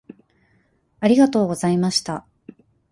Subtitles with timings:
[0.99, 2.25] ありがとうございました。